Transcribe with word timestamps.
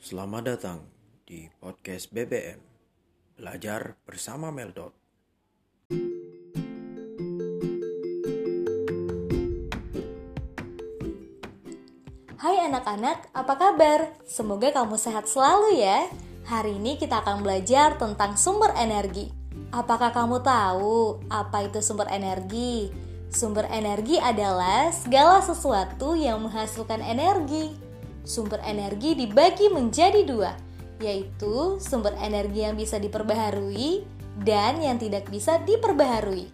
Selamat 0.00 0.48
datang 0.48 0.88
di 1.28 1.44
podcast 1.60 2.08
BBM 2.08 2.56
Belajar 3.36 4.00
bersama 4.08 4.48
Meldot. 4.48 4.96
Hai 12.40 12.64
anak-anak, 12.64 13.28
apa 13.36 13.54
kabar? 13.60 14.16
Semoga 14.24 14.72
kamu 14.72 14.96
sehat 14.96 15.28
selalu 15.28 15.84
ya. 15.84 16.08
Hari 16.48 16.80
ini 16.80 16.96
kita 16.96 17.20
akan 17.20 17.44
belajar 17.44 18.00
tentang 18.00 18.40
sumber 18.40 18.72
energi. 18.80 19.28
Apakah 19.68 20.16
kamu 20.16 20.40
tahu 20.40 21.20
apa 21.28 21.68
itu 21.68 21.84
sumber 21.84 22.08
energi? 22.08 22.88
Sumber 23.28 23.68
energi 23.68 24.16
adalah 24.16 24.88
segala 24.96 25.44
sesuatu 25.44 26.16
yang 26.16 26.40
menghasilkan 26.40 27.04
energi. 27.04 27.89
Sumber 28.30 28.62
energi 28.62 29.18
dibagi 29.18 29.66
menjadi 29.74 30.22
dua, 30.22 30.54
yaitu 31.02 31.82
sumber 31.82 32.14
energi 32.22 32.62
yang 32.62 32.78
bisa 32.78 33.02
diperbaharui 33.02 34.06
dan 34.46 34.78
yang 34.78 35.02
tidak 35.02 35.26
bisa 35.26 35.58
diperbaharui. 35.66 36.46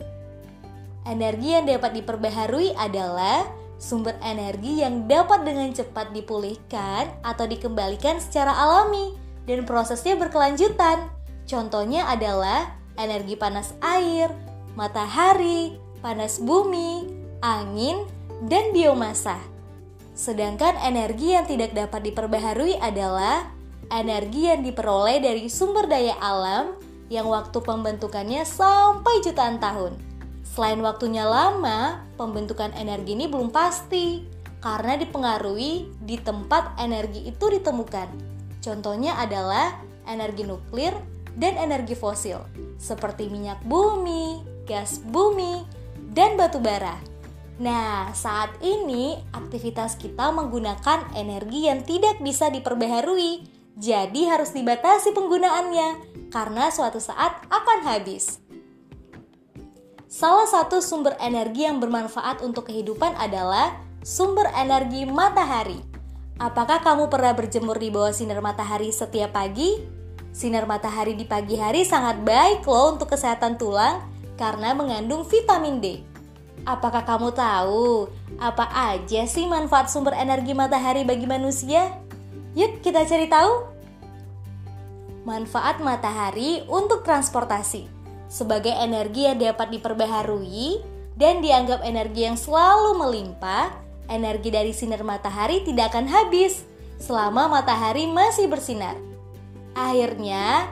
Energi 1.05 1.53
yang 1.53 1.69
dapat 1.69 2.01
diperbaharui 2.01 2.73
adalah 2.81 3.45
sumber 3.77 4.17
energi 4.25 4.81
yang 4.81 5.05
dapat 5.05 5.45
dengan 5.45 5.69
cepat 5.77 6.17
dipulihkan 6.17 7.13
atau 7.21 7.45
dikembalikan 7.45 8.25
secara 8.25 8.57
alami 8.57 9.13
dan 9.45 9.69
prosesnya 9.69 10.17
berkelanjutan. 10.17 11.13
Contohnya 11.45 12.09
adalah 12.09 12.73
energi 12.97 13.37
panas 13.37 13.77
air, 13.85 14.33
matahari, 14.81 15.77
panas 16.01 16.41
bumi, 16.41 17.05
angin, 17.45 18.09
dan 18.49 18.73
biomasa. 18.73 19.56
Sedangkan 20.17 20.81
energi 20.81 21.37
yang 21.37 21.45
tidak 21.45 21.77
dapat 21.77 22.09
diperbaharui 22.09 22.81
adalah 22.81 23.53
energi 23.93 24.49
yang 24.49 24.65
diperoleh 24.65 25.21
dari 25.21 25.47
sumber 25.53 25.85
daya 25.85 26.17
alam 26.17 26.73
yang 27.13 27.29
waktu 27.29 27.61
pembentukannya 27.61 28.43
sampai 28.49 29.21
jutaan 29.21 29.61
tahun. 29.61 29.93
Selain 30.43 30.81
waktunya 30.81 31.29
lama, 31.29 32.01
pembentukan 32.17 32.73
energi 32.81 33.13
ini 33.13 33.29
belum 33.29 33.53
pasti 33.53 34.25
karena 34.65 34.97
dipengaruhi 34.97 36.01
di 36.01 36.17
tempat 36.17 36.81
energi 36.81 37.29
itu 37.29 37.53
ditemukan. 37.53 38.09
Contohnya 38.65 39.21
adalah 39.21 39.77
energi 40.09 40.49
nuklir 40.49 40.97
dan 41.37 41.61
energi 41.61 41.93
fosil, 41.93 42.41
seperti 42.81 43.29
minyak 43.29 43.61
bumi, 43.69 44.41
gas 44.65 44.97
bumi, 45.13 45.61
dan 46.17 46.41
batu 46.41 46.57
bara. 46.57 46.97
Nah, 47.57 48.13
saat 48.13 48.53
ini 48.61 49.17
aktivitas 49.33 49.97
kita 49.97 50.29
menggunakan 50.29 51.17
energi 51.17 51.65
yang 51.65 51.81
tidak 51.89 52.21
bisa 52.21 52.53
diperbaharui, 52.53 53.49
jadi 53.81 54.37
harus 54.37 54.53
dibatasi 54.53 55.17
penggunaannya 55.17 55.89
karena 56.29 56.69
suatu 56.69 57.01
saat 57.01 57.41
akan 57.49 57.79
habis. 57.89 58.45
Salah 60.05 60.49
satu 60.49 60.85
sumber 60.85 61.17
energi 61.21 61.65
yang 61.65 61.81
bermanfaat 61.81 62.45
untuk 62.45 62.69
kehidupan 62.69 63.17
adalah 63.17 63.77
sumber 64.05 64.49
energi 64.53 65.09
matahari. 65.09 65.81
Apakah 66.37 66.85
kamu 66.85 67.09
pernah 67.09 67.33
berjemur 67.33 67.81
di 67.81 67.89
bawah 67.89 68.13
sinar 68.13 68.45
matahari 68.45 68.93
setiap 68.93 69.33
pagi? 69.33 69.81
Sinar 70.37 70.69
matahari 70.69 71.17
di 71.17 71.25
pagi 71.25 71.57
hari 71.57 71.89
sangat 71.89 72.21
baik 72.21 72.69
loh 72.69 72.93
untuk 72.93 73.17
kesehatan 73.17 73.57
tulang 73.57 74.05
karena 74.37 74.77
mengandung 74.77 75.25
vitamin 75.25 75.81
D. 75.81 76.16
Apakah 76.67 77.07
kamu 77.07 77.31
tahu 77.31 78.11
apa 78.43 78.67
aja 78.91 79.23
sih 79.23 79.47
manfaat 79.47 79.87
sumber 79.87 80.19
energi 80.19 80.51
matahari 80.51 81.07
bagi 81.07 81.23
manusia? 81.23 81.95
Yuk 82.59 82.83
kita 82.83 83.07
cari 83.07 83.31
tahu. 83.31 83.71
Manfaat 85.23 85.79
matahari 85.79 86.67
untuk 86.67 87.07
transportasi 87.07 87.87
sebagai 88.27 88.75
energi 88.75 89.31
yang 89.31 89.39
dapat 89.39 89.79
diperbaharui 89.79 90.83
dan 91.15 91.39
dianggap 91.39 91.87
energi 91.87 92.27
yang 92.27 92.35
selalu 92.35 92.99
melimpah, 92.99 93.71
energi 94.11 94.51
dari 94.51 94.75
sinar 94.75 95.07
matahari 95.07 95.63
tidak 95.63 95.95
akan 95.95 96.11
habis 96.11 96.67
selama 96.99 97.47
matahari 97.47 98.11
masih 98.11 98.51
bersinar. 98.51 98.99
Akhirnya, 99.79 100.67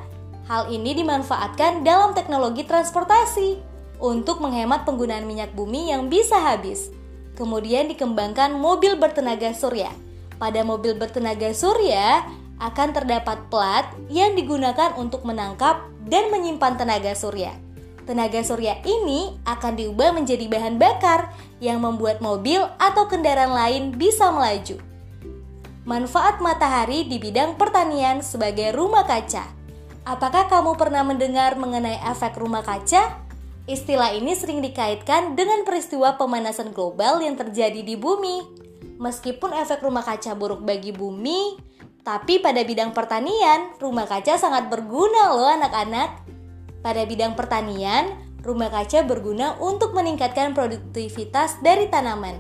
hal 0.50 0.74
ini 0.74 0.98
dimanfaatkan 0.98 1.86
dalam 1.86 2.18
teknologi 2.18 2.66
transportasi 2.66 3.73
untuk 4.04 4.44
menghemat 4.44 4.84
penggunaan 4.84 5.24
minyak 5.24 5.56
bumi 5.56 5.88
yang 5.88 6.12
bisa 6.12 6.36
habis. 6.36 6.92
Kemudian 7.40 7.88
dikembangkan 7.88 8.52
mobil 8.52 9.00
bertenaga 9.00 9.56
surya. 9.56 9.88
Pada 10.36 10.60
mobil 10.60 10.92
bertenaga 10.92 11.56
surya 11.56 12.28
akan 12.60 12.88
terdapat 12.92 13.48
plat 13.48 13.88
yang 14.12 14.36
digunakan 14.36 14.92
untuk 15.00 15.24
menangkap 15.24 15.88
dan 16.04 16.28
menyimpan 16.28 16.76
tenaga 16.76 17.16
surya. 17.16 17.56
Tenaga 18.04 18.44
surya 18.44 18.84
ini 18.84 19.40
akan 19.48 19.80
diubah 19.80 20.12
menjadi 20.12 20.44
bahan 20.44 20.76
bakar 20.76 21.32
yang 21.64 21.80
membuat 21.80 22.20
mobil 22.20 22.60
atau 22.76 23.08
kendaraan 23.08 23.56
lain 23.56 23.82
bisa 23.96 24.28
melaju. 24.28 24.76
Manfaat 25.88 26.44
matahari 26.44 27.08
di 27.08 27.16
bidang 27.16 27.56
pertanian 27.56 28.20
sebagai 28.20 28.76
rumah 28.76 29.08
kaca. 29.08 29.48
Apakah 30.04 30.52
kamu 30.52 30.76
pernah 30.76 31.00
mendengar 31.00 31.56
mengenai 31.56 31.96
efek 32.04 32.36
rumah 32.36 32.60
kaca? 32.60 33.23
Istilah 33.64 34.12
ini 34.12 34.36
sering 34.36 34.60
dikaitkan 34.60 35.40
dengan 35.40 35.64
peristiwa 35.64 36.20
pemanasan 36.20 36.76
global 36.76 37.24
yang 37.24 37.32
terjadi 37.32 37.80
di 37.80 37.96
bumi. 37.96 38.44
Meskipun 39.00 39.56
efek 39.56 39.80
rumah 39.80 40.04
kaca 40.04 40.36
buruk 40.36 40.60
bagi 40.60 40.92
bumi, 40.92 41.56
tapi 42.04 42.44
pada 42.44 42.60
bidang 42.60 42.92
pertanian, 42.92 43.72
rumah 43.80 44.04
kaca 44.04 44.36
sangat 44.36 44.68
berguna 44.68 45.32
loh 45.32 45.48
anak-anak. 45.48 46.12
Pada 46.84 47.08
bidang 47.08 47.32
pertanian, 47.32 48.12
rumah 48.44 48.68
kaca 48.68 49.00
berguna 49.08 49.56
untuk 49.56 49.96
meningkatkan 49.96 50.52
produktivitas 50.52 51.56
dari 51.64 51.88
tanaman. 51.88 52.36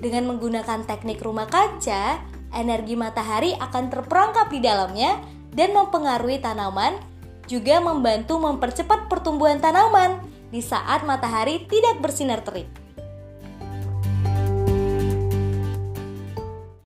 Dengan 0.00 0.24
menggunakan 0.24 0.88
teknik 0.88 1.20
rumah 1.20 1.44
kaca, 1.52 2.16
energi 2.56 2.96
matahari 2.96 3.52
akan 3.60 3.92
terperangkap 3.92 4.48
di 4.48 4.64
dalamnya 4.64 5.20
dan 5.52 5.76
mempengaruhi 5.76 6.40
tanaman, 6.40 6.96
juga 7.44 7.78
membantu 7.78 8.40
mempercepat 8.40 9.12
pertumbuhan 9.12 9.60
tanaman 9.60 10.25
di 10.50 10.62
saat 10.62 11.02
matahari 11.02 11.66
tidak 11.66 11.98
bersinar 11.98 12.42
terik. 12.46 12.85